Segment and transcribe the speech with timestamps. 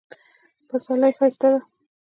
[0.69, 1.59] پسرلی ښایسته ده